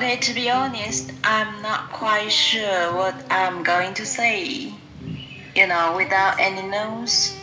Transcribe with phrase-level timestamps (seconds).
[0.00, 4.72] Okay, to be honest, I'm not quite sure what I'm going to say.
[5.54, 7.38] You know, without any notes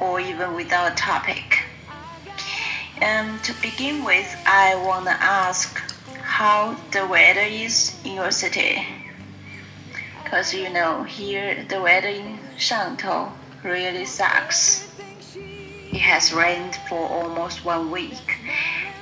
[0.00, 1.64] or even without a topic.
[3.02, 5.82] Um, to begin with, I want to ask
[6.22, 8.86] how the weather is in your city.
[10.22, 13.32] Because you know, here the weather in Shantou
[13.64, 14.88] really sucks.
[15.90, 18.38] It has rained for almost one week,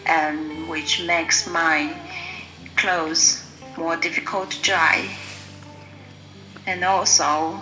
[0.07, 1.95] and which makes my
[2.83, 3.41] clothes
[3.77, 5.09] more difficult to dry.
[6.67, 7.61] And also,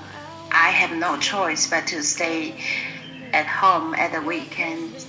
[0.50, 2.54] I have no choice but to stay
[3.34, 5.04] at home at the weekend.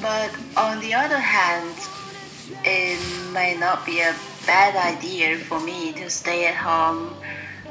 [0.00, 1.76] But on the other hand,
[2.64, 2.98] it
[3.34, 4.14] may not be a
[4.46, 7.14] bad idea for me to stay at home,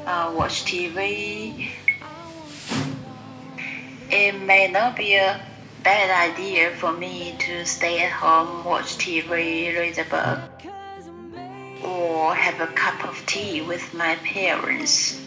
[0.06, 1.68] uh, watch TV.
[4.08, 5.44] It may not be a
[5.84, 9.28] bad idea for me to stay at home, watch TV,
[9.78, 10.50] read a book,
[11.84, 15.20] or have a cup of tea with my parents.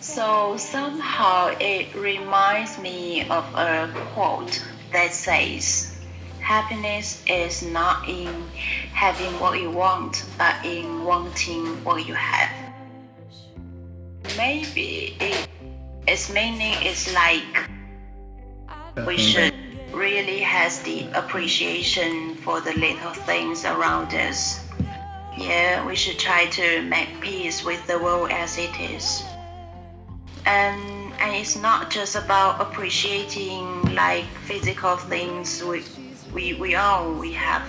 [0.00, 5.94] So somehow it reminds me of a quote that says,
[6.40, 8.48] Happiness is not in
[8.94, 12.50] having what you want, but in wanting what you have.
[14.38, 15.48] Maybe it,
[16.06, 17.73] its meaning is like
[19.06, 19.54] we should
[19.92, 24.60] really has the appreciation for the little things around us.
[25.36, 29.24] Yeah, we should try to make peace with the world as it is.
[30.46, 35.82] And and it's not just about appreciating like physical things we
[36.32, 37.62] we, we own, we have,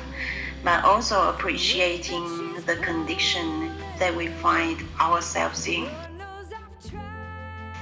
[0.64, 5.88] but also appreciating the condition that we find ourselves in.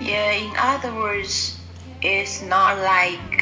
[0.01, 1.57] Yeah, in other words,
[2.01, 3.32] it's not like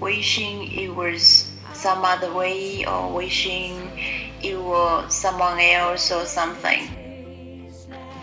[0.00, 3.90] wishing it was some other way or wishing
[4.42, 6.88] it was someone else or something.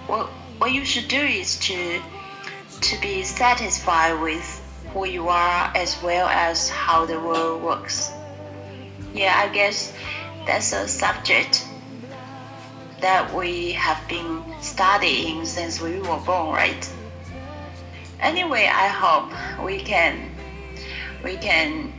[0.07, 0.27] What
[0.57, 2.01] what you should do is to
[2.81, 4.45] to be satisfied with
[4.93, 8.11] who you are as well as how the world works.
[9.13, 9.93] Yeah, I guess
[10.45, 11.65] that's a subject
[12.99, 16.93] that we have been studying since we were born, right?
[18.19, 20.30] Anyway, I hope we can
[21.23, 21.93] we can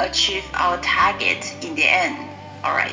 [0.00, 2.16] achieve our target in the end.
[2.64, 2.92] All right.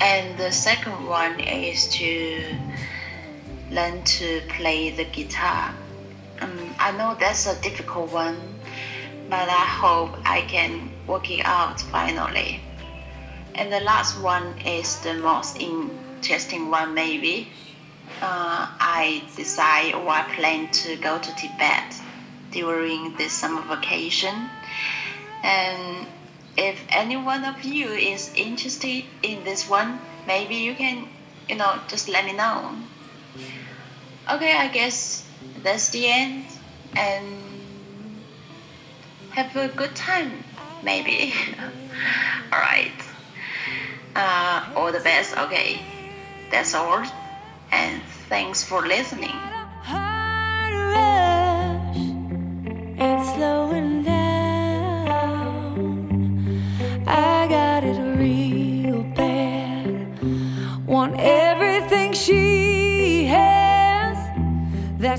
[0.00, 2.56] And the second one is to
[3.70, 5.74] learn to play the guitar.
[6.40, 8.36] Um, I know that's a difficult one,
[9.30, 12.60] but I hope I can work it out finally.
[13.54, 17.48] And the last one is the most interesting one, maybe.
[18.20, 21.94] Uh, I decide or I plan to go to Tibet
[22.52, 24.48] during this summer vacation.
[25.42, 26.06] And
[26.56, 31.08] if any one of you is interested in this one, maybe you can,
[31.48, 32.76] you know, just let me know.
[34.30, 35.26] Okay, I guess
[35.62, 36.44] that's the end.
[36.94, 37.26] And
[39.30, 40.44] have a good time,
[40.82, 41.32] maybe.
[42.52, 42.92] Alright.
[44.14, 45.80] Uh, all the best, okay.
[46.50, 47.02] That's all.
[47.72, 49.51] And thanks for listening.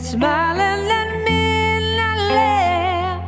[0.04, 3.24] Smiling that midnight laugh.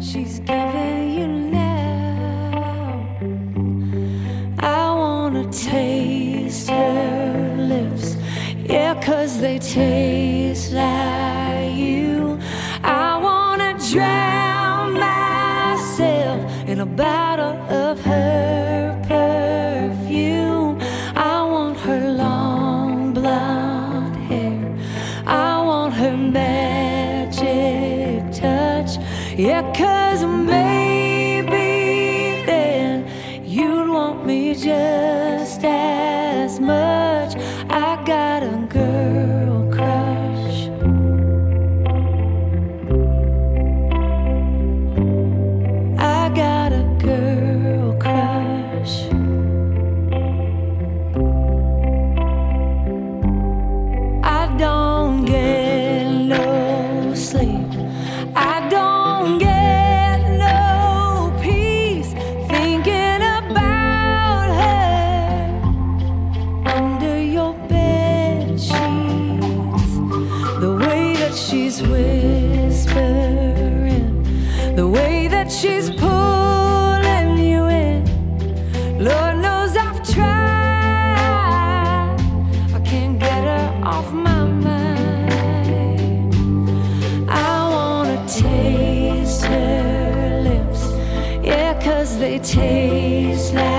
[0.00, 3.08] She's giving you now.
[4.60, 8.16] I wanna taste her lips.
[8.56, 12.38] Yeah, cause they taste like you.
[12.84, 18.53] I wanna drown myself in a bottle of her
[29.36, 31.50] Yeah, cause maybe
[32.46, 33.04] then
[33.44, 35.93] you'd want me just as
[92.44, 93.73] tastes like